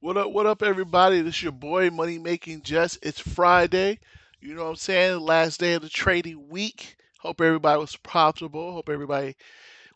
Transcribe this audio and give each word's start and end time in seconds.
What 0.00 0.18
up, 0.18 0.30
what 0.30 0.44
up, 0.44 0.62
everybody? 0.62 1.22
This 1.22 1.36
is 1.36 1.42
your 1.44 1.52
boy, 1.52 1.88
Money 1.88 2.18
Making 2.18 2.60
Jess. 2.60 2.98
It's 3.00 3.18
Friday. 3.18 3.98
You 4.40 4.54
know 4.54 4.64
what 4.64 4.70
I'm 4.70 4.76
saying? 4.76 5.20
Last 5.20 5.58
day 5.58 5.72
of 5.72 5.80
the 5.80 5.88
trading 5.88 6.50
week. 6.50 6.96
Hope 7.20 7.40
everybody 7.40 7.80
was 7.80 7.96
profitable. 7.96 8.74
Hope 8.74 8.90
everybody 8.90 9.36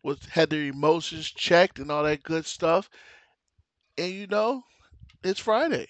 was 0.02 0.24
had 0.24 0.48
their 0.48 0.62
emotions 0.62 1.30
checked 1.30 1.78
and 1.78 1.90
all 1.90 2.02
that 2.04 2.22
good 2.22 2.46
stuff. 2.46 2.88
And 3.98 4.10
you 4.10 4.26
know, 4.26 4.62
it's 5.22 5.38
Friday. 5.38 5.86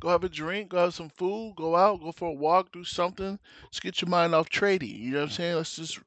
Go 0.00 0.08
have 0.08 0.24
a 0.24 0.28
drink, 0.28 0.70
go 0.70 0.78
have 0.78 0.94
some 0.94 1.10
food, 1.10 1.54
go 1.56 1.76
out, 1.76 2.00
go 2.00 2.10
for 2.10 2.30
a 2.30 2.34
walk, 2.34 2.72
do 2.72 2.82
something. 2.82 3.38
Just 3.70 3.82
get 3.82 4.02
your 4.02 4.08
mind 4.08 4.34
off 4.34 4.48
trading. 4.48 4.96
You 4.96 5.12
know 5.12 5.18
what 5.18 5.24
I'm 5.26 5.30
saying? 5.30 5.56
Let's 5.56 5.76
just 5.76 6.00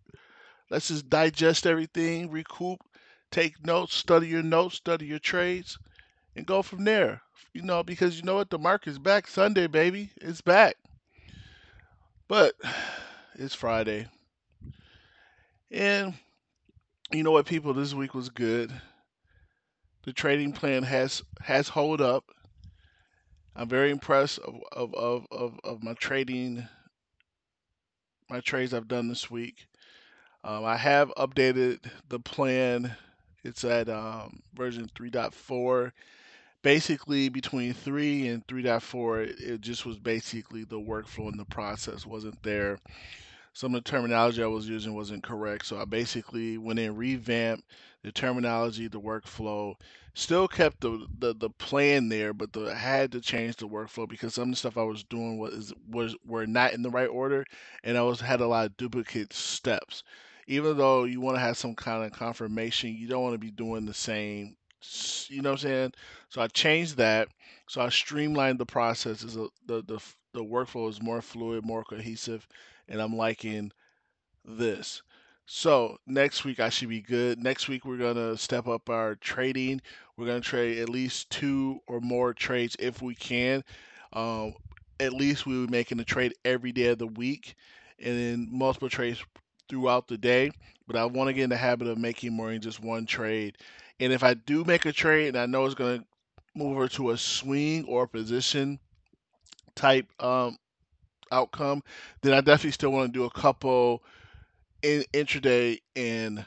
let's 0.70 0.90
just 0.90 1.10
digest 1.10 1.66
everything, 1.66 2.30
recoup, 2.30 2.82
take 3.32 3.66
notes, 3.66 3.94
study 3.96 4.28
your 4.28 4.44
notes, 4.44 4.76
study 4.76 5.06
your 5.06 5.20
trades 5.20 5.80
and 6.38 6.46
go 6.46 6.62
from 6.62 6.86
there. 6.86 7.22
You 7.54 7.64
know, 7.64 7.84
because 7.84 8.18
you 8.18 8.24
know 8.24 8.36
what? 8.36 8.52
The 8.52 8.60
market's 8.60 9.00
back 9.00 9.28
Sunday, 9.28 9.66
baby. 9.68 10.12
It's 10.22 10.42
back. 10.42 10.78
But 12.28 12.54
it's 13.36 13.56
Friday. 13.56 14.08
And 15.72 16.14
you 17.12 17.24
know 17.24 17.32
what, 17.32 17.48
people? 17.48 17.74
This 17.74 17.94
week 17.94 18.14
was 18.14 18.30
good. 18.30 18.72
The 20.04 20.14
trading 20.14 20.54
plan 20.54 20.84
has 20.84 21.24
has 21.42 21.68
hold 21.68 22.00
up. 22.00 22.24
I'm 23.56 23.68
very 23.68 23.90
impressed 23.90 24.40
of 24.40 24.62
of, 24.72 24.94
of, 24.94 25.26
of, 25.32 25.60
of 25.64 25.84
my 25.84 25.94
trading 25.96 26.68
my 28.30 28.42
trades 28.42 28.74
I've 28.74 28.88
done 28.88 29.08
this 29.08 29.32
week. 29.32 29.68
Um, 30.44 30.66
I 30.66 30.78
have 30.78 31.12
updated 31.18 31.80
the 32.10 32.20
plan. 32.20 32.96
It's 33.44 33.64
at 33.64 33.90
um, 33.90 34.42
version 34.54 34.90
3.4 34.96 35.92
basically 36.68 37.30
between 37.30 37.74
3 37.74 38.28
and 38.28 38.46
3.4 38.46 39.26
it, 39.26 39.40
it 39.40 39.62
just 39.62 39.86
was 39.86 39.98
basically 39.98 40.66
the 40.66 40.78
workflow 40.78 41.30
and 41.30 41.40
the 41.40 41.46
process 41.46 42.06
wasn't 42.06 42.44
there. 42.44 42.78
Some 43.54 43.74
of 43.74 43.86
the 43.86 43.90
terminology 43.90 44.44
i 44.44 44.48
was 44.48 44.68
using 44.68 44.94
wasn't 44.94 45.24
correct 45.24 45.66
so 45.66 45.80
i 45.80 45.86
basically 45.86 46.58
went 46.58 46.80
in 46.80 46.94
revamped 46.98 47.64
the 48.04 48.12
terminology 48.12 48.90
the 48.90 49.00
workflow. 49.00 49.76
Still 50.14 50.46
kept 50.50 50.82
the 50.82 51.08
the, 51.18 51.34
the 51.34 51.50
plan 51.52 52.10
there 52.10 52.34
but 52.34 52.52
the, 52.52 52.70
i 52.70 52.74
had 52.76 53.14
to 53.14 53.22
change 53.22 53.56
the 53.56 53.70
workflow 53.70 54.06
because 54.10 54.34
some 54.34 54.50
of 54.50 54.56
the 54.56 54.58
stuff 54.58 54.78
i 54.78 54.84
was 54.84 55.06
doing 55.06 55.38
was 55.38 55.74
was 55.90 56.18
were 56.26 56.46
not 56.46 56.74
in 56.74 56.82
the 56.82 56.90
right 56.90 57.08
order 57.08 57.46
and 57.82 57.98
i 57.98 58.02
was 58.02 58.20
had 58.20 58.42
a 58.42 58.48
lot 58.48 58.66
of 58.66 58.76
duplicate 58.76 59.32
steps. 59.32 60.04
Even 60.48 60.76
though 60.76 61.06
you 61.06 61.22
want 61.22 61.38
to 61.38 61.42
have 61.42 61.58
some 61.58 61.76
kind 61.76 62.04
of 62.04 62.12
confirmation 62.12 62.94
you 62.94 63.08
don't 63.08 63.24
want 63.24 63.36
to 63.36 63.40
be 63.40 63.52
doing 63.52 63.86
the 63.86 63.94
same 63.94 64.58
you 65.30 65.42
know 65.42 65.52
what 65.52 65.64
I'm 65.64 65.70
saying? 65.70 65.94
So 66.30 66.42
I 66.42 66.48
changed 66.48 66.98
that. 66.98 67.30
So 67.68 67.82
I 67.82 67.90
streamlined 67.90 68.60
the 68.60 68.66
processes. 68.66 69.34
The 69.36 69.50
the 69.66 69.82
the, 69.84 70.00
the 70.34 70.44
workflow 70.44 70.90
is 70.90 71.02
more 71.02 71.22
fluid, 71.22 71.66
more 71.66 71.84
cohesive, 71.84 72.48
and 72.88 73.02
I'm 73.02 73.16
liking 73.16 73.72
this. 74.46 75.02
So 75.46 75.98
next 76.06 76.44
week 76.46 76.60
I 76.60 76.70
should 76.70 76.90
be 76.90 77.02
good. 77.02 77.42
Next 77.42 77.68
week 77.68 77.86
we're 77.86 77.98
gonna 77.98 78.38
step 78.38 78.68
up 78.68 78.90
our 78.90 79.16
trading. 79.16 79.82
We're 80.18 80.28
gonna 80.28 80.42
trade 80.42 80.80
at 80.80 80.90
least 80.90 81.30
two 81.30 81.80
or 81.88 82.02
more 82.02 82.34
trades 82.34 82.76
if 82.80 83.02
we 83.02 83.16
can. 83.16 83.64
Um, 84.14 84.54
at 85.00 85.14
least 85.14 85.46
we 85.46 85.60
were 85.60 85.68
making 85.68 86.00
a 86.00 86.04
trade 86.06 86.34
every 86.46 86.72
day 86.72 86.88
of 86.88 86.98
the 87.00 87.08
week, 87.08 87.56
and 88.00 88.18
then 88.18 88.48
multiple 88.52 88.90
trades 88.90 89.24
throughout 89.70 90.08
the 90.08 90.18
day. 90.18 90.52
But 90.88 90.96
I 90.96 91.06
want 91.06 91.28
to 91.28 91.34
get 91.34 91.44
in 91.44 91.50
the 91.50 91.58
habit 91.58 91.88
of 91.88 91.98
making 91.98 92.34
more 92.34 92.50
than 92.52 92.62
just 92.62 92.82
one 92.82 93.06
trade. 93.06 93.58
And 94.00 94.14
if 94.14 94.24
I 94.24 94.34
do 94.34 94.64
make 94.64 94.86
a 94.86 94.92
trade 94.92 95.30
and 95.30 95.38
I 95.38 95.46
know 95.46 95.66
it's 95.66 95.76
gonna 95.76 96.04
move 96.56 96.78
her 96.78 96.88
to 96.90 97.12
a 97.12 97.18
swing 97.18 97.86
or 97.86 98.08
position 98.08 98.80
type 99.76 100.08
um, 100.20 100.58
outcome, 101.32 101.84
then 102.22 102.34
I 102.34 102.42
definitely 102.42 102.72
still 102.72 102.92
want 102.92 103.12
to 103.12 103.20
do 103.20 103.26
a 103.26 103.30
couple 103.30 104.04
in 104.82 105.04
intraday 105.14 105.80
and 105.96 106.46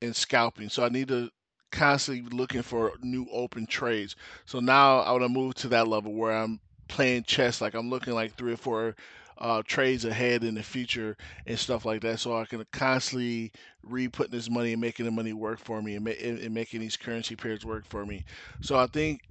in 0.00 0.14
scalping. 0.14 0.68
So 0.68 0.84
I 0.84 0.88
need 0.88 1.08
to 1.08 1.30
constantly 1.70 2.28
be 2.28 2.36
looking 2.36 2.62
for 2.62 2.92
new 3.02 3.26
open 3.30 3.66
trades. 3.66 4.16
So 4.46 4.60
now 4.60 5.00
I 5.00 5.12
want 5.12 5.24
to 5.24 5.28
move 5.28 5.54
to 5.56 5.68
that 5.68 5.88
level 5.88 6.12
where 6.12 6.32
I'm 6.32 6.60
playing 6.88 7.24
chess, 7.24 7.60
like 7.60 7.74
I'm 7.74 7.90
looking 7.90 8.14
like 8.14 8.34
three 8.34 8.52
or 8.52 8.56
four 8.56 8.96
uh, 9.38 9.62
trades 9.66 10.04
ahead 10.04 10.42
in 10.44 10.54
the 10.54 10.62
future 10.62 11.16
and 11.46 11.58
stuff 11.58 11.84
like 11.84 12.00
that, 12.02 12.20
so 12.20 12.36
I 12.36 12.44
can 12.44 12.64
constantly 12.72 13.52
re 13.82 14.08
putting 14.08 14.32
this 14.32 14.50
money 14.50 14.72
and 14.72 14.80
making 14.80 15.04
the 15.06 15.12
money 15.12 15.32
work 15.32 15.60
for 15.60 15.80
me 15.82 15.94
and, 15.96 16.04
ma- 16.04 16.10
and, 16.22 16.52
making 16.52 16.80
these 16.80 16.96
currency 16.96 17.36
pairs 17.36 17.64
work 17.64 17.84
for 17.86 18.04
me. 18.04 18.24
So 18.60 18.76
I 18.76 18.86
think 18.86 19.22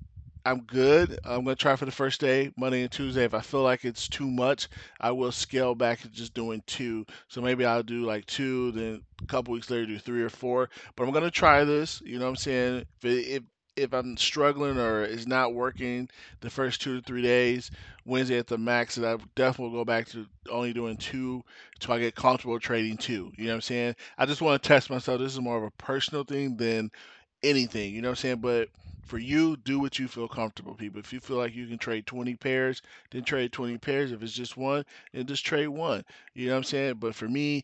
I'm 0.45 0.61
good. 0.61 1.19
I'm 1.25 1.43
gonna 1.43 1.55
try 1.57 1.75
for 1.75 1.85
the 1.85 1.91
first 1.91 2.21
day, 2.21 2.51
Monday 2.57 2.81
and 2.83 2.91
Tuesday. 2.91 3.25
If 3.25 3.33
I 3.33 3.41
feel 3.41 3.63
like 3.63 3.83
it's 3.83 4.07
too 4.07 4.27
much, 4.29 4.69
I 4.99 5.11
will 5.11 5.31
scale 5.33 5.75
back 5.75 5.99
to 6.01 6.09
just 6.09 6.33
doing 6.33 6.63
two. 6.67 7.05
So 7.27 7.41
maybe 7.41 7.65
I'll 7.65 7.83
do 7.83 8.05
like 8.05 8.25
two, 8.27 8.71
then 8.71 9.03
a 9.21 9.25
couple 9.27 9.53
weeks 9.53 9.69
later 9.69 9.85
do 9.85 9.99
three 9.99 10.21
or 10.23 10.29
four. 10.29 10.69
But 10.95 11.03
I'm 11.05 11.11
gonna 11.13 11.31
try 11.31 11.65
this. 11.65 12.01
You 12.05 12.17
know 12.19 12.25
what 12.25 12.31
I'm 12.31 12.35
saying? 12.37 12.85
If 13.01 13.05
it, 13.05 13.27
if 13.27 13.43
if 13.77 13.93
I'm 13.93 14.17
struggling 14.17 14.77
or 14.77 15.03
it's 15.03 15.27
not 15.27 15.53
working 15.53 16.09
the 16.41 16.49
first 16.49 16.81
two 16.81 16.99
to 16.99 17.05
three 17.05 17.21
days, 17.21 17.71
Wednesday 18.05 18.37
at 18.39 18.47
the 18.47 18.57
max, 18.57 18.95
then 18.95 19.05
I 19.05 19.23
definitely 19.35 19.71
will 19.71 19.81
go 19.81 19.85
back 19.85 20.07
to 20.09 20.25
only 20.49 20.73
doing 20.73 20.97
two 20.97 21.43
until 21.75 21.93
I 21.93 21.99
get 21.99 22.15
comfortable 22.15 22.59
trading 22.59 22.97
two. 22.97 23.31
You 23.37 23.45
know 23.45 23.51
what 23.51 23.55
I'm 23.55 23.61
saying? 23.61 23.95
I 24.17 24.25
just 24.25 24.41
want 24.41 24.61
to 24.61 24.67
test 24.67 24.89
myself. 24.89 25.19
This 25.19 25.33
is 25.33 25.39
more 25.39 25.57
of 25.57 25.63
a 25.63 25.71
personal 25.71 26.23
thing 26.23 26.57
than 26.57 26.91
anything. 27.43 27.93
You 27.93 28.01
know 28.01 28.09
what 28.09 28.19
I'm 28.19 28.21
saying? 28.21 28.41
But 28.41 28.69
for 29.05 29.19
you, 29.19 29.55
do 29.57 29.79
what 29.79 29.99
you 29.99 30.07
feel 30.07 30.27
comfortable, 30.27 30.73
people. 30.73 30.99
If 30.99 31.13
you 31.13 31.19
feel 31.19 31.37
like 31.37 31.55
you 31.55 31.67
can 31.67 31.77
trade 31.77 32.07
20 32.07 32.35
pairs, 32.35 32.81
then 33.11 33.23
trade 33.23 33.53
20 33.53 33.77
pairs. 33.77 34.11
If 34.11 34.23
it's 34.23 34.33
just 34.33 34.57
one, 34.57 34.85
then 35.13 35.27
just 35.27 35.45
trade 35.45 35.67
one. 35.67 36.03
You 36.33 36.47
know 36.47 36.53
what 36.53 36.57
I'm 36.57 36.63
saying? 36.63 36.95
But 36.95 37.15
for 37.15 37.27
me, 37.29 37.63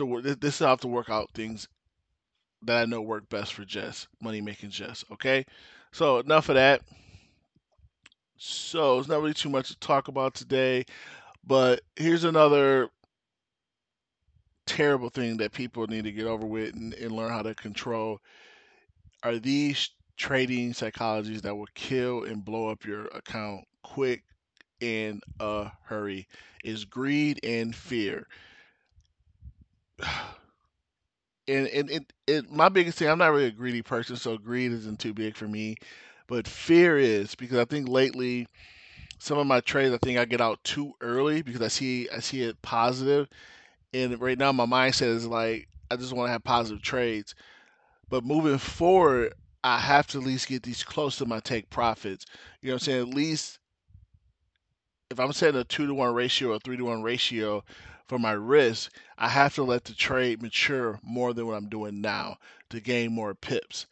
work. 0.00 0.24
This 0.24 0.54
is 0.54 0.58
how 0.58 0.66
I 0.66 0.70
have 0.70 0.80
to 0.80 0.88
work 0.88 1.08
out 1.08 1.30
things 1.34 1.68
that 2.62 2.82
I 2.82 2.84
know 2.86 3.00
work 3.02 3.28
best 3.28 3.54
for 3.54 3.64
Jess, 3.64 4.06
money 4.20 4.40
making 4.40 4.70
Jess. 4.70 5.04
Okay, 5.12 5.44
so 5.92 6.18
enough 6.18 6.48
of 6.48 6.56
that. 6.56 6.82
So 8.38 8.98
it's 8.98 9.08
not 9.08 9.20
really 9.20 9.34
too 9.34 9.50
much 9.50 9.68
to 9.68 9.78
talk 9.78 10.08
about 10.08 10.34
today, 10.34 10.84
but 11.46 11.82
here's 11.96 12.24
another 12.24 12.90
terrible 14.66 15.10
thing 15.10 15.36
that 15.38 15.52
people 15.52 15.86
need 15.86 16.04
to 16.04 16.12
get 16.12 16.26
over 16.26 16.46
with 16.46 16.74
and, 16.74 16.94
and 16.94 17.12
learn 17.12 17.30
how 17.30 17.42
to 17.42 17.54
control. 17.54 18.20
Are 19.22 19.38
these 19.38 19.90
trading 20.16 20.72
psychologies 20.72 21.40
that 21.42 21.56
will 21.56 21.68
kill 21.74 22.24
and 22.24 22.44
blow 22.44 22.68
up 22.68 22.84
your 22.84 23.06
account 23.06 23.64
quick 23.82 24.24
in 24.80 25.20
a 25.40 25.44
uh, 25.44 25.70
hurry? 25.84 26.28
Is 26.64 26.84
greed 26.84 27.40
and 27.42 27.74
fear. 27.74 28.26
and 31.48 31.66
and 31.68 31.90
it, 31.90 32.12
it 32.26 32.50
my 32.50 32.68
biggest 32.68 32.98
thing 32.98 33.08
i'm 33.08 33.18
not 33.18 33.32
really 33.32 33.46
a 33.46 33.50
greedy 33.50 33.82
person 33.82 34.16
so 34.16 34.36
greed 34.38 34.72
isn't 34.72 34.98
too 35.00 35.14
big 35.14 35.36
for 35.36 35.48
me 35.48 35.76
but 36.26 36.46
fear 36.46 36.98
is 36.98 37.34
because 37.34 37.58
i 37.58 37.64
think 37.64 37.88
lately 37.88 38.46
some 39.18 39.38
of 39.38 39.46
my 39.46 39.60
trades 39.60 39.94
i 39.94 39.98
think 39.98 40.18
i 40.18 40.24
get 40.24 40.40
out 40.40 40.62
too 40.64 40.92
early 41.00 41.42
because 41.42 41.62
i 41.62 41.68
see 41.68 42.08
i 42.10 42.20
see 42.20 42.42
it 42.42 42.60
positive 42.62 43.28
and 43.94 44.20
right 44.20 44.38
now 44.38 44.52
my 44.52 44.66
mindset 44.66 45.08
is 45.08 45.26
like 45.26 45.68
i 45.90 45.96
just 45.96 46.12
want 46.12 46.28
to 46.28 46.32
have 46.32 46.44
positive 46.44 46.82
trades 46.82 47.34
but 48.10 48.24
moving 48.24 48.58
forward 48.58 49.32
i 49.64 49.78
have 49.78 50.06
to 50.06 50.18
at 50.18 50.24
least 50.24 50.48
get 50.48 50.62
these 50.62 50.84
close 50.84 51.16
to 51.16 51.26
my 51.26 51.40
take 51.40 51.70
profits 51.70 52.26
you 52.62 52.68
know 52.68 52.74
what 52.74 52.82
i'm 52.82 52.84
saying? 52.84 53.08
At 53.08 53.14
least 53.14 53.58
if 55.10 55.18
i'm 55.20 55.32
setting 55.32 55.60
a 55.60 55.64
two 55.64 55.86
to 55.86 55.94
one 55.94 56.14
ratio 56.14 56.50
or 56.52 56.58
three 56.58 56.76
to 56.76 56.84
one 56.84 57.02
ratio 57.02 57.62
for 58.10 58.18
my 58.18 58.32
risk, 58.32 58.92
I 59.16 59.28
have 59.28 59.54
to 59.54 59.62
let 59.62 59.84
the 59.84 59.94
trade 59.94 60.42
mature 60.42 60.98
more 61.00 61.32
than 61.32 61.46
what 61.46 61.54
I'm 61.54 61.68
doing 61.68 62.00
now 62.00 62.38
to 62.70 62.80
gain 62.80 63.12
more 63.12 63.36
pips. 63.36 63.86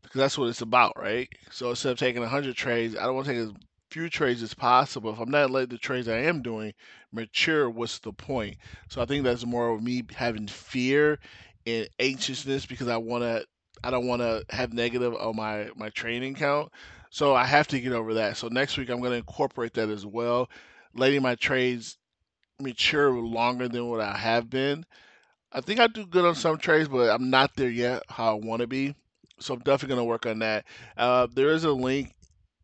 Because 0.00 0.20
that's 0.20 0.38
what 0.38 0.48
it's 0.48 0.60
about, 0.60 0.96
right? 0.96 1.28
So 1.50 1.70
instead 1.70 1.90
of 1.90 1.98
taking 1.98 2.22
100 2.22 2.54
trades, 2.54 2.94
I 2.94 3.02
don't 3.02 3.16
want 3.16 3.26
to 3.26 3.32
take 3.32 3.42
as 3.42 3.52
few 3.90 4.08
trades 4.08 4.44
as 4.44 4.54
possible. 4.54 5.12
If 5.12 5.18
I'm 5.18 5.28
not 5.28 5.50
letting 5.50 5.70
the 5.70 5.78
trades 5.78 6.06
I 6.06 6.18
am 6.18 6.40
doing 6.40 6.72
mature, 7.10 7.68
what's 7.68 7.98
the 7.98 8.12
point? 8.12 8.58
So 8.90 9.02
I 9.02 9.06
think 9.06 9.24
that's 9.24 9.44
more 9.44 9.70
of 9.70 9.82
me 9.82 10.04
having 10.14 10.46
fear 10.46 11.18
and 11.66 11.88
anxiousness 11.98 12.66
because 12.66 12.86
I 12.86 12.96
want 12.98 13.24
to 13.24 13.44
I 13.82 13.90
don't 13.90 14.06
want 14.06 14.22
to 14.22 14.44
have 14.50 14.72
negative 14.72 15.16
on 15.16 15.34
my 15.34 15.70
my 15.74 15.88
training 15.88 16.36
count. 16.36 16.70
So 17.10 17.34
I 17.34 17.44
have 17.44 17.66
to 17.68 17.80
get 17.80 17.92
over 17.92 18.14
that. 18.14 18.36
So 18.36 18.46
next 18.46 18.78
week 18.78 18.88
I'm 18.88 19.00
going 19.00 19.10
to 19.10 19.16
incorporate 19.16 19.74
that 19.74 19.88
as 19.88 20.06
well, 20.06 20.48
letting 20.94 21.22
my 21.22 21.34
trades 21.34 21.98
mature 22.60 23.10
longer 23.10 23.68
than 23.68 23.88
what 23.88 24.00
I 24.00 24.16
have 24.16 24.50
been. 24.50 24.84
I 25.52 25.60
think 25.60 25.80
I 25.80 25.86
do 25.86 26.06
good 26.06 26.24
on 26.24 26.34
some 26.34 26.58
trades, 26.58 26.88
but 26.88 27.10
I'm 27.10 27.30
not 27.30 27.56
there 27.56 27.70
yet 27.70 28.02
how 28.08 28.36
I 28.36 28.40
want 28.40 28.60
to 28.60 28.66
be. 28.66 28.94
So 29.40 29.54
I'm 29.54 29.60
definitely 29.60 29.96
gonna 29.96 30.04
work 30.04 30.26
on 30.26 30.40
that. 30.40 30.64
Uh, 30.96 31.26
there 31.32 31.50
is 31.50 31.64
a 31.64 31.72
link 31.72 32.14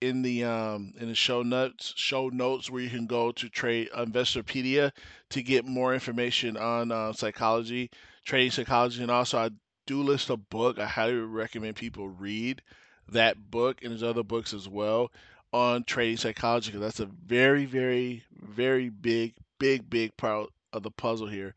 in 0.00 0.22
the 0.22 0.44
um, 0.44 0.92
in 0.98 1.08
the 1.08 1.14
show 1.14 1.42
notes 1.42 1.92
show 1.96 2.28
notes 2.28 2.70
where 2.70 2.82
you 2.82 2.90
can 2.90 3.06
go 3.06 3.32
to 3.32 3.48
trade 3.48 3.90
Investopedia 3.96 4.92
to 5.30 5.42
get 5.42 5.66
more 5.66 5.92
information 5.94 6.56
on 6.56 6.90
uh, 6.92 7.12
psychology, 7.12 7.90
trading 8.24 8.50
psychology, 8.50 9.02
and 9.02 9.10
also 9.10 9.38
I 9.38 9.50
do 9.86 10.02
list 10.02 10.30
a 10.30 10.36
book. 10.36 10.78
I 10.78 10.86
highly 10.86 11.14
recommend 11.14 11.76
people 11.76 12.08
read 12.08 12.62
that 13.08 13.50
book, 13.50 13.82
and 13.82 13.90
there's 13.90 14.02
other 14.02 14.22
books 14.22 14.54
as 14.54 14.68
well 14.68 15.10
on 15.52 15.84
trading 15.84 16.16
psychology 16.16 16.70
because 16.70 16.80
that's 16.80 17.00
a 17.00 17.06
very, 17.06 17.64
very, 17.64 18.22
very 18.32 18.88
big, 18.88 19.34
big, 19.60 19.88
big 19.88 20.16
part 20.16 20.50
of 20.72 20.82
the 20.82 20.90
puzzle 20.90 21.28
here. 21.28 21.54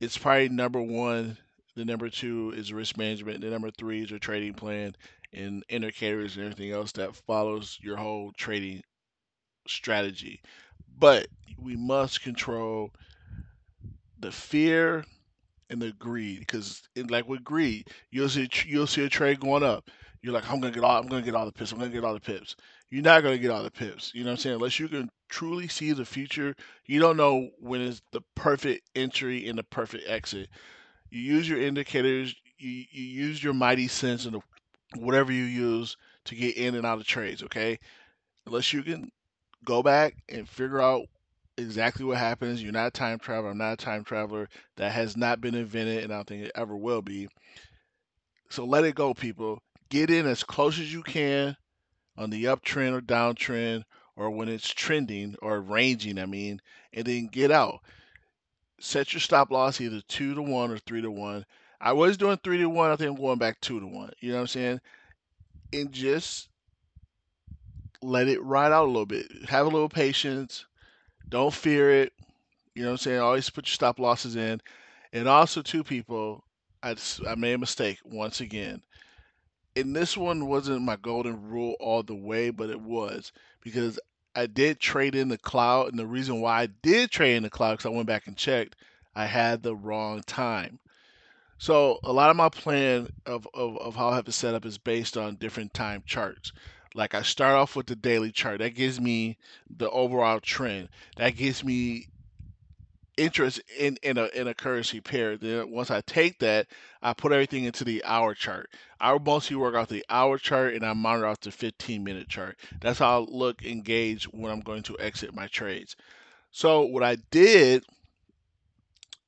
It's 0.00 0.18
probably 0.18 0.48
number 0.48 0.82
one. 0.82 1.38
The 1.76 1.84
number 1.84 2.10
two 2.10 2.52
is 2.56 2.72
risk 2.72 2.98
management. 2.98 3.40
The 3.40 3.50
number 3.50 3.70
three 3.70 4.02
is 4.02 4.10
your 4.10 4.18
trading 4.18 4.54
plan 4.54 4.96
and 5.32 5.64
indicators 5.68 6.36
and 6.36 6.46
everything 6.46 6.72
else 6.72 6.90
that 6.92 7.14
follows 7.14 7.78
your 7.80 7.96
whole 7.96 8.32
trading 8.36 8.82
strategy. 9.68 10.40
But 10.98 11.28
we 11.56 11.76
must 11.76 12.22
control 12.22 12.90
the 14.18 14.32
fear 14.32 15.04
and 15.70 15.80
the 15.80 15.92
greed 15.92 16.40
because 16.40 16.82
like 17.08 17.26
with 17.28 17.42
greed 17.42 17.88
you'll 18.10 18.28
see 18.28 18.48
you'll 18.66 18.86
see 18.86 19.04
a 19.04 19.08
trade 19.08 19.40
going 19.40 19.62
up 19.62 19.90
you're 20.20 20.32
like 20.32 20.48
i'm 20.50 20.60
gonna 20.60 20.72
get 20.72 20.84
all 20.84 21.00
i'm 21.00 21.08
gonna 21.08 21.22
get 21.22 21.34
all 21.34 21.46
the 21.46 21.52
pips 21.52 21.72
i'm 21.72 21.78
gonna 21.78 21.90
get 21.90 22.04
all 22.04 22.14
the 22.14 22.20
pips 22.20 22.54
you're 22.92 23.02
not 23.02 23.22
gonna 23.22 23.38
get 23.38 23.50
all 23.50 23.62
the 23.62 23.70
pips 23.70 24.12
you 24.14 24.22
know 24.22 24.30
what 24.30 24.32
i'm 24.32 24.38
saying 24.38 24.54
unless 24.56 24.78
you 24.78 24.86
can 24.86 25.08
truly 25.30 25.66
see 25.66 25.92
the 25.92 26.04
future 26.04 26.54
you 26.86 27.00
don't 27.00 27.16
know 27.16 27.48
when 27.58 27.80
is 27.80 28.02
the 28.12 28.20
perfect 28.34 28.88
entry 28.94 29.48
and 29.48 29.58
the 29.58 29.62
perfect 29.64 30.04
exit 30.06 30.48
you 31.10 31.20
use 31.20 31.48
your 31.48 31.60
indicators 31.60 32.34
you, 32.58 32.84
you 32.90 33.04
use 33.04 33.42
your 33.42 33.54
mighty 33.54 33.88
sense 33.88 34.26
and 34.26 34.40
whatever 34.96 35.32
you 35.32 35.44
use 35.44 35.96
to 36.26 36.34
get 36.34 36.56
in 36.56 36.74
and 36.74 36.84
out 36.84 36.98
of 36.98 37.06
trades 37.06 37.42
okay 37.42 37.78
unless 38.46 38.74
you 38.74 38.82
can 38.82 39.10
go 39.64 39.82
back 39.82 40.14
and 40.28 40.46
figure 40.46 40.80
out 40.80 41.06
exactly 41.56 42.04
what 42.04 42.18
happens. 42.18 42.62
You're 42.62 42.72
not 42.72 42.88
a 42.88 42.90
time 42.90 43.18
traveler. 43.18 43.50
I'm 43.50 43.58
not 43.58 43.74
a 43.74 43.76
time 43.76 44.02
traveler. 44.02 44.48
That 44.76 44.90
has 44.90 45.16
not 45.16 45.40
been 45.40 45.54
invented, 45.54 46.02
and 46.02 46.12
I 46.12 46.16
don't 46.16 46.26
think 46.26 46.44
it 46.44 46.52
ever 46.56 46.76
will 46.76 47.02
be. 47.02 47.28
So 48.50 48.64
let 48.64 48.84
it 48.84 48.94
go, 48.96 49.14
people. 49.14 49.60
Get 49.88 50.10
in 50.10 50.26
as 50.26 50.42
close 50.42 50.78
as 50.78 50.92
you 50.92 51.02
can 51.02 51.56
on 52.16 52.30
the 52.30 52.44
uptrend 52.44 52.92
or 52.92 53.00
downtrend, 53.00 53.84
or 54.16 54.30
when 54.30 54.48
it's 54.48 54.68
trending 54.68 55.36
or 55.40 55.60
ranging, 55.60 56.18
I 56.18 56.26
mean, 56.26 56.60
and 56.92 57.06
then 57.06 57.26
get 57.28 57.50
out. 57.50 57.80
Set 58.78 59.12
your 59.12 59.20
stop 59.20 59.50
loss 59.50 59.80
either 59.80 60.02
two 60.08 60.34
to 60.34 60.42
one 60.42 60.70
or 60.70 60.78
three 60.78 61.00
to 61.02 61.10
one. 61.10 61.46
I 61.80 61.92
was 61.92 62.16
doing 62.16 62.38
three 62.38 62.58
to 62.58 62.68
one. 62.68 62.90
I 62.90 62.96
think 62.96 63.10
I'm 63.10 63.16
going 63.16 63.38
back 63.38 63.60
two 63.60 63.80
to 63.80 63.86
one. 63.86 64.10
You 64.20 64.30
know 64.30 64.36
what 64.36 64.40
I'm 64.42 64.46
saying? 64.48 64.80
And 65.72 65.92
just 65.92 66.48
let 68.02 68.28
it 68.28 68.42
ride 68.42 68.72
out 68.72 68.84
a 68.84 68.90
little 68.90 69.06
bit. 69.06 69.26
Have 69.48 69.66
a 69.66 69.70
little 69.70 69.88
patience. 69.88 70.66
Don't 71.28 71.54
fear 71.54 71.90
it. 71.90 72.12
You 72.74 72.82
know 72.82 72.88
what 72.88 72.92
I'm 72.92 72.98
saying? 72.98 73.20
Always 73.20 73.50
put 73.50 73.66
your 73.66 73.74
stop 73.74 73.98
losses 73.98 74.36
in. 74.36 74.60
And 75.12 75.28
also, 75.28 75.62
two 75.62 75.84
people, 75.84 76.44
I, 76.82 76.96
I 77.28 77.34
made 77.34 77.52
a 77.52 77.58
mistake 77.58 77.98
once 78.04 78.40
again. 78.40 78.82
And 79.74 79.96
this 79.96 80.16
one 80.16 80.46
wasn't 80.46 80.82
my 80.82 80.96
golden 80.96 81.48
rule 81.48 81.76
all 81.80 82.02
the 82.02 82.14
way, 82.14 82.50
but 82.50 82.68
it 82.68 82.80
was 82.80 83.32
because 83.62 83.98
I 84.34 84.46
did 84.46 84.80
trade 84.80 85.14
in 85.14 85.28
the 85.28 85.38
cloud. 85.38 85.88
And 85.88 85.98
the 85.98 86.06
reason 86.06 86.40
why 86.40 86.62
I 86.62 86.66
did 86.66 87.10
trade 87.10 87.36
in 87.36 87.42
the 87.42 87.50
cloud, 87.50 87.72
because 87.72 87.86
I 87.86 87.94
went 87.94 88.06
back 88.06 88.26
and 88.26 88.36
checked, 88.36 88.76
I 89.14 89.26
had 89.26 89.62
the 89.62 89.74
wrong 89.74 90.22
time. 90.26 90.78
So 91.58 92.00
a 92.02 92.12
lot 92.12 92.30
of 92.30 92.36
my 92.36 92.48
plan 92.48 93.08
of, 93.24 93.46
of, 93.54 93.78
of 93.78 93.94
how 93.94 94.08
I 94.08 94.16
have 94.16 94.28
it 94.28 94.32
set 94.32 94.54
up 94.54 94.66
is 94.66 94.78
based 94.78 95.16
on 95.16 95.36
different 95.36 95.72
time 95.72 96.02
charts. 96.04 96.52
Like 96.94 97.14
I 97.14 97.22
start 97.22 97.54
off 97.54 97.76
with 97.76 97.86
the 97.86 97.96
daily 97.96 98.32
chart. 98.32 98.58
That 98.58 98.74
gives 98.74 99.00
me 99.00 99.38
the 99.70 99.88
overall 99.90 100.40
trend. 100.40 100.88
That 101.16 101.36
gives 101.36 101.64
me 101.64 102.08
interest 103.16 103.60
in, 103.78 103.98
in 104.02 104.18
a 104.18 104.26
in 104.34 104.48
a 104.48 104.54
currency 104.54 105.00
pair. 105.00 105.36
Then 105.36 105.70
once 105.70 105.90
I 105.90 106.00
take 106.02 106.38
that, 106.40 106.66
I 107.02 107.12
put 107.12 107.32
everything 107.32 107.64
into 107.64 107.84
the 107.84 108.02
hour 108.04 108.34
chart. 108.34 108.70
I 109.00 109.16
mostly 109.18 109.56
work 109.56 109.74
out 109.74 109.88
the 109.88 110.04
hour 110.08 110.38
chart 110.38 110.74
and 110.74 110.84
I 110.84 110.92
monitor 110.92 111.26
out 111.26 111.40
the 111.40 111.50
15 111.50 112.02
minute 112.02 112.28
chart. 112.28 112.58
That's 112.80 112.98
how 112.98 113.22
I 113.22 113.24
look 113.28 113.64
engaged 113.64 114.26
when 114.26 114.50
I'm 114.50 114.60
going 114.60 114.82
to 114.84 114.98
exit 114.98 115.34
my 115.34 115.46
trades. 115.48 115.96
So 116.50 116.82
what 116.82 117.02
I 117.02 117.16
did 117.30 117.84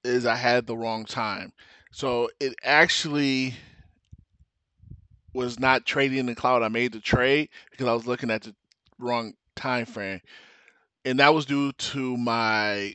is 0.05 0.27
I 0.27 0.37
had 0.37 0.67
the 0.67 0.77
wrong 0.77 1.05
time. 1.05 1.53
So 1.91 2.29
it 2.41 2.55
actually 2.63 3.55
was 5.33 5.59
not 5.59 5.87
trading 5.87 6.19
in 6.19 6.27
the 6.27 6.35
cloud. 6.35 6.63
I 6.63 6.69
made 6.69 6.93
the 6.93 7.01
trade 7.01 7.49
because 7.71 7.87
I 7.87 7.93
was 7.93 8.07
looking 8.07 8.31
at 8.31 8.43
the 8.43 8.55
wrong 8.99 9.35
time 9.57 9.87
frame. 9.87 10.21
And 11.05 11.19
that 11.19 11.35
was 11.35 11.47
due 11.47 11.73
to 11.73 12.17
my 12.17 12.95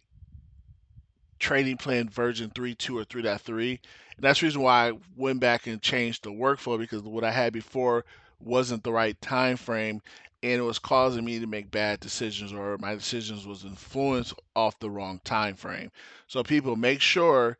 trading 1.40 1.78
plan 1.78 2.10
version 2.10 2.52
3.2 2.52 3.00
or 3.00 3.06
3.3. 3.06 3.80
And 4.16 4.24
that's 4.24 4.40
the 4.42 4.48
reason 4.48 4.62
why 4.62 4.90
I 4.90 4.94
went 5.16 5.40
back 5.40 5.68
and 5.68 5.82
changed 5.82 6.24
the 6.24 6.32
workflow 6.32 6.78
because 6.78 7.02
what 7.02 7.24
I 7.24 7.32
had 7.32 7.54
before 7.54 8.06
wasn't 8.40 8.84
the 8.84 8.92
right 8.92 9.20
time 9.22 9.58
frame 9.58 10.02
and 10.42 10.60
it 10.60 10.64
was 10.64 10.80
causing 10.80 11.26
me 11.26 11.40
to 11.40 11.48
make 11.48 11.70
bad 11.70 12.00
decisions 12.00 12.54
or 12.54 12.78
my 12.78 12.96
decisions 12.96 13.46
was 13.46 13.66
influenced 13.66 14.34
off 14.56 14.80
the 14.80 14.90
wrong 14.90 15.20
time 15.24 15.56
frame. 15.56 15.92
So 16.28 16.44
people 16.44 16.76
make 16.76 17.02
sure 17.02 17.58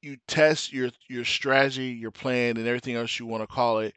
you 0.00 0.16
test 0.26 0.72
your 0.72 0.90
your 1.08 1.24
strategy, 1.24 1.86
your 1.86 2.10
plan, 2.10 2.56
and 2.56 2.66
everything 2.66 2.96
else 2.96 3.18
you 3.18 3.26
want 3.26 3.42
to 3.42 3.46
call 3.46 3.78
it 3.80 3.94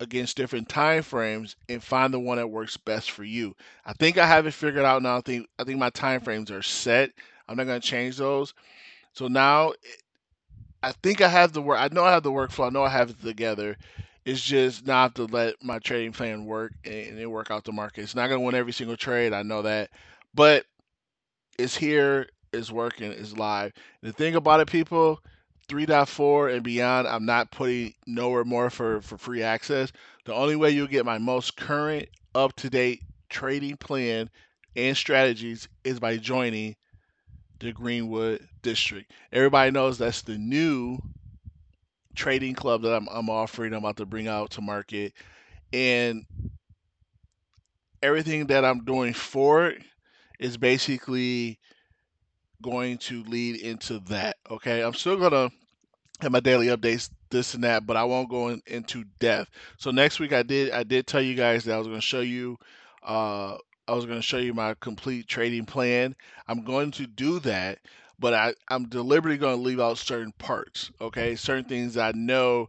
against 0.00 0.36
different 0.36 0.68
time 0.68 1.02
frames 1.02 1.56
and 1.68 1.82
find 1.82 2.12
the 2.12 2.20
one 2.20 2.36
that 2.36 2.48
works 2.48 2.76
best 2.76 3.10
for 3.10 3.24
you. 3.24 3.54
I 3.84 3.92
think 3.94 4.18
I 4.18 4.26
have 4.26 4.46
it 4.46 4.52
figured 4.52 4.84
out 4.84 5.02
now. 5.02 5.18
I 5.18 5.20
think 5.20 5.48
I 5.58 5.64
think 5.64 5.78
my 5.78 5.90
time 5.90 6.20
frames 6.20 6.50
are 6.50 6.62
set. 6.62 7.12
I'm 7.48 7.56
not 7.56 7.66
going 7.66 7.80
to 7.80 7.86
change 7.86 8.16
those. 8.16 8.54
So 9.12 9.28
now 9.28 9.72
I 10.82 10.92
think 10.92 11.20
I 11.20 11.28
have 11.28 11.52
the 11.52 11.62
work. 11.62 11.78
I 11.80 11.88
know 11.92 12.04
I 12.04 12.12
have 12.12 12.22
the 12.22 12.32
workflow. 12.32 12.66
I 12.66 12.70
know 12.70 12.84
I 12.84 12.88
have 12.90 13.10
it 13.10 13.22
together. 13.22 13.76
It's 14.24 14.40
just 14.40 14.86
now 14.86 14.98
I 14.98 15.02
have 15.02 15.14
to 15.14 15.24
let 15.24 15.62
my 15.62 15.78
trading 15.78 16.12
plan 16.12 16.44
work 16.44 16.72
and, 16.84 17.18
and 17.18 17.30
work 17.30 17.50
out 17.50 17.64
the 17.64 17.72
market. 17.72 18.02
It's 18.02 18.14
not 18.14 18.28
going 18.28 18.40
to 18.40 18.44
win 18.46 18.54
every 18.54 18.72
single 18.72 18.96
trade. 18.96 19.32
I 19.32 19.42
know 19.42 19.62
that, 19.62 19.90
but 20.34 20.64
it's 21.58 21.76
here. 21.76 22.28
It's 22.52 22.70
working, 22.70 23.12
It's 23.12 23.36
live. 23.36 23.72
The 24.02 24.12
thing 24.12 24.34
about 24.34 24.60
it, 24.60 24.68
people, 24.68 25.20
3.4 25.68 26.54
and 26.54 26.62
beyond, 26.62 27.06
I'm 27.06 27.26
not 27.26 27.50
putting 27.50 27.92
nowhere 28.06 28.44
more 28.44 28.70
for, 28.70 29.02
for 29.02 29.18
free 29.18 29.42
access. 29.42 29.92
The 30.24 30.32
only 30.32 30.56
way 30.56 30.70
you'll 30.70 30.86
get 30.86 31.04
my 31.04 31.18
most 31.18 31.56
current, 31.56 32.08
up 32.34 32.54
to 32.56 32.70
date 32.70 33.02
trading 33.28 33.76
plan 33.76 34.30
and 34.76 34.96
strategies 34.96 35.68
is 35.84 35.98
by 35.98 36.16
joining 36.16 36.76
the 37.58 37.72
Greenwood 37.72 38.46
District. 38.62 39.10
Everybody 39.32 39.70
knows 39.70 39.98
that's 39.98 40.22
the 40.22 40.38
new 40.38 40.98
trading 42.14 42.54
club 42.54 42.82
that 42.82 42.94
I'm, 42.94 43.08
I'm 43.10 43.30
offering. 43.30 43.72
I'm 43.72 43.80
about 43.80 43.96
to 43.98 44.06
bring 44.06 44.28
out 44.28 44.50
to 44.52 44.60
market. 44.60 45.12
And 45.72 46.24
everything 48.02 48.46
that 48.46 48.64
I'm 48.64 48.84
doing 48.84 49.12
for 49.12 49.68
it 49.68 49.82
is 50.38 50.56
basically 50.56 51.58
going 52.62 52.98
to 52.98 53.22
lead 53.24 53.60
into 53.60 54.00
that. 54.08 54.36
Okay, 54.50 54.82
I'm 54.82 54.94
still 54.94 55.16
gonna 55.16 55.50
have 56.20 56.32
my 56.32 56.40
daily 56.40 56.66
updates, 56.68 57.10
this 57.30 57.54
and 57.54 57.64
that, 57.64 57.86
but 57.86 57.96
I 57.96 58.04
won't 58.04 58.30
go 58.30 58.48
in, 58.48 58.62
into 58.66 59.04
depth. 59.18 59.50
So 59.78 59.90
next 59.90 60.20
week, 60.20 60.32
I 60.32 60.42
did 60.42 60.70
I 60.72 60.82
did 60.82 61.06
tell 61.06 61.22
you 61.22 61.34
guys 61.34 61.64
that 61.64 61.74
I 61.74 61.78
was 61.78 61.86
gonna 61.86 62.00
show 62.00 62.20
you. 62.20 62.58
Uh, 63.02 63.56
I 63.88 63.94
was 63.94 64.06
going 64.06 64.18
to 64.18 64.22
show 64.22 64.38
you 64.38 64.54
my 64.54 64.74
complete 64.80 65.28
trading 65.28 65.64
plan. 65.64 66.14
I'm 66.48 66.64
going 66.64 66.90
to 66.92 67.06
do 67.06 67.38
that, 67.40 67.78
but 68.18 68.34
I, 68.34 68.54
I'm 68.68 68.88
deliberately 68.88 69.38
going 69.38 69.56
to 69.56 69.62
leave 69.62 69.80
out 69.80 69.98
certain 69.98 70.32
parts. 70.38 70.90
Okay, 71.00 71.36
certain 71.36 71.64
things 71.64 71.96
I 71.96 72.12
know. 72.12 72.68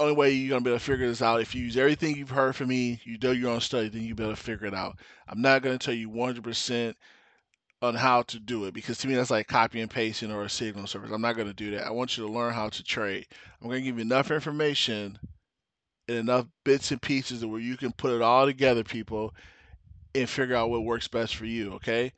Only 0.00 0.14
way 0.14 0.30
you're 0.30 0.50
gonna 0.50 0.62
be 0.62 0.70
able 0.70 0.78
to 0.78 0.84
figure 0.84 1.08
this 1.08 1.22
out 1.22 1.40
if 1.40 1.56
you 1.56 1.64
use 1.64 1.76
everything 1.76 2.14
you've 2.16 2.30
heard 2.30 2.54
from 2.54 2.68
me, 2.68 3.00
you 3.02 3.18
do 3.18 3.32
your 3.32 3.50
own 3.50 3.60
study, 3.60 3.88
then 3.88 4.02
you 4.02 4.14
better 4.14 4.36
figure 4.36 4.68
it 4.68 4.74
out. 4.74 4.96
I'm 5.26 5.42
not 5.42 5.60
gonna 5.60 5.76
tell 5.76 5.92
you 5.92 6.08
100% 6.08 6.94
on 7.80 7.94
how 7.94 8.22
to 8.22 8.38
do 8.40 8.64
it 8.64 8.74
because 8.74 8.98
to 8.98 9.08
me 9.08 9.14
that's 9.14 9.30
like 9.30 9.46
copy 9.46 9.80
and 9.80 9.90
pasting 9.90 10.32
or 10.32 10.42
a 10.44 10.50
signal 10.50 10.86
service. 10.86 11.10
I'm 11.12 11.20
not 11.20 11.36
going 11.36 11.48
to 11.48 11.54
do 11.54 11.70
that. 11.72 11.86
I 11.86 11.90
want 11.90 12.16
you 12.16 12.26
to 12.26 12.32
learn 12.32 12.52
how 12.52 12.68
to 12.68 12.82
trade. 12.82 13.26
I'm 13.60 13.68
going 13.68 13.80
to 13.80 13.84
give 13.84 13.96
you 13.96 14.02
enough 14.02 14.30
information 14.30 15.18
and 16.08 16.16
enough 16.16 16.46
bits 16.64 16.90
and 16.90 17.00
pieces 17.00 17.44
where 17.44 17.60
you 17.60 17.76
can 17.76 17.92
put 17.92 18.12
it 18.12 18.22
all 18.22 18.46
together, 18.46 18.82
people, 18.82 19.32
and 20.20 20.28
figure 20.28 20.56
out 20.56 20.70
what 20.70 20.84
works 20.84 21.08
best 21.08 21.36
for 21.36 21.46
you. 21.46 21.74
Okay. 21.74 22.12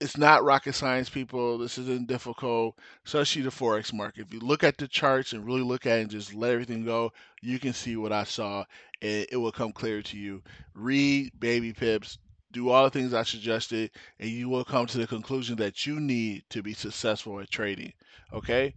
It's 0.00 0.16
not 0.16 0.44
rocket 0.44 0.74
science, 0.74 1.10
people. 1.10 1.58
This 1.58 1.76
isn't 1.76 2.06
difficult, 2.06 2.78
especially 3.04 3.42
the 3.42 3.50
forex 3.50 3.92
market. 3.92 4.26
If 4.28 4.32
you 4.32 4.38
look 4.38 4.62
at 4.62 4.76
the 4.76 4.86
charts 4.86 5.32
and 5.32 5.44
really 5.44 5.62
look 5.62 5.86
at 5.86 5.98
it 5.98 6.02
and 6.02 6.10
just 6.10 6.32
let 6.32 6.52
everything 6.52 6.84
go, 6.84 7.12
you 7.42 7.58
can 7.58 7.72
see 7.72 7.96
what 7.96 8.12
I 8.12 8.22
saw. 8.22 8.64
And 9.02 9.26
it 9.32 9.36
will 9.36 9.50
come 9.50 9.72
clear 9.72 10.00
to 10.02 10.16
you. 10.16 10.42
Read 10.74 11.32
BabyPips 11.40 12.18
do 12.52 12.70
all 12.70 12.84
the 12.84 12.90
things 12.90 13.12
I 13.12 13.22
suggested, 13.24 13.90
and 14.18 14.30
you 14.30 14.48
will 14.48 14.64
come 14.64 14.86
to 14.86 14.98
the 14.98 15.06
conclusion 15.06 15.56
that 15.56 15.86
you 15.86 16.00
need 16.00 16.44
to 16.50 16.62
be 16.62 16.72
successful 16.72 17.40
at 17.40 17.50
trading. 17.50 17.92
Okay. 18.32 18.74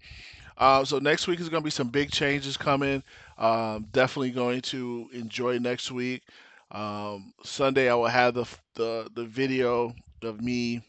Uh, 0.58 0.84
so 0.84 1.00
next 1.00 1.28
week 1.28 1.40
is 1.40 1.50
going 1.50 1.62
to 1.62 1.66
be 1.66 1.72
some 1.72 1.90
big 1.90 2.12
changes 2.12 2.58
coming. 2.58 3.02
Um, 3.38 3.88
definitely 3.92 4.32
going 4.32 4.62
to 4.62 5.10
enjoy 5.14 5.58
next 5.58 5.92
week. 5.92 6.24
Um, 6.72 7.34
Sunday 7.44 7.90
I 7.90 7.96
will 7.96 8.08
have 8.08 8.34
the, 8.34 8.46
the 8.76 9.10
the 9.14 9.26
video 9.26 9.94
of 10.24 10.42
me 10.42 10.82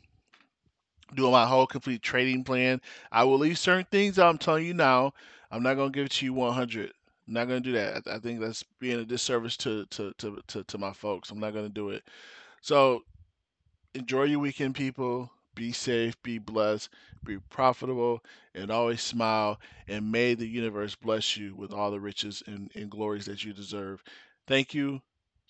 doing 1.14 1.32
my 1.32 1.46
whole 1.46 1.66
complete 1.66 2.02
trading 2.02 2.44
plan. 2.44 2.80
I 3.10 3.24
will 3.24 3.38
leave 3.38 3.58
certain 3.58 3.86
things 3.90 4.18
I'm 4.18 4.38
telling 4.38 4.66
you 4.66 4.74
now. 4.74 5.12
I'm 5.50 5.62
not 5.62 5.74
to 5.74 5.90
give 5.90 6.06
it 6.06 6.12
to 6.12 6.24
you 6.26 6.32
100. 6.32 6.92
I'm 7.28 7.34
not 7.34 7.48
gonna 7.48 7.60
do 7.60 7.72
that. 7.72 8.02
I, 8.06 8.16
I 8.16 8.18
think 8.18 8.40
that's 8.40 8.64
being 8.80 8.98
a 9.00 9.04
disservice 9.04 9.56
to 9.58 9.86
to, 9.86 10.12
to 10.18 10.38
to 10.48 10.64
to 10.64 10.78
my 10.78 10.92
folks. 10.92 11.30
I'm 11.30 11.40
not 11.40 11.54
gonna 11.54 11.68
do 11.68 11.90
it. 11.90 12.04
So 12.62 13.02
enjoy 13.94 14.24
your 14.24 14.40
weekend, 14.40 14.74
people. 14.74 15.30
Be 15.54 15.72
safe, 15.72 16.20
be 16.22 16.38
blessed, 16.38 16.88
be 17.26 17.38
profitable, 17.50 18.22
and 18.54 18.70
always 18.70 19.02
smile. 19.02 19.60
And 19.88 20.10
may 20.10 20.34
the 20.34 20.46
universe 20.48 20.94
bless 20.94 21.36
you 21.36 21.54
with 21.54 21.72
all 21.72 21.90
the 21.90 22.00
riches 22.00 22.42
and, 22.46 22.70
and 22.74 22.90
glories 22.90 23.26
that 23.26 23.44
you 23.44 23.52
deserve. 23.52 24.02
Thank 24.46 24.74
you. 24.74 25.02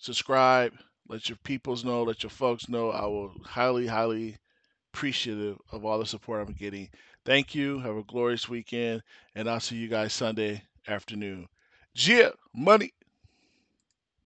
Subscribe. 0.03 0.73
Let 1.09 1.29
your 1.29 1.37
peoples 1.43 1.83
know. 1.83 2.03
Let 2.03 2.23
your 2.23 2.29
folks 2.29 2.69
know. 2.69 2.91
I 2.91 3.05
will 3.07 3.33
highly, 3.43 3.87
highly 3.87 4.37
appreciative 4.93 5.57
of 5.71 5.85
all 5.85 5.99
the 5.99 6.05
support 6.05 6.47
I'm 6.47 6.53
getting. 6.55 6.89
Thank 7.25 7.55
you. 7.55 7.79
Have 7.79 7.97
a 7.97 8.03
glorious 8.03 8.49
weekend, 8.49 9.03
and 9.35 9.49
I'll 9.49 9.59
see 9.61 9.77
you 9.77 9.87
guys 9.89 10.13
Sunday 10.13 10.63
afternoon. 10.87 11.47
Yeah, 11.95 12.31
money. 12.55 12.93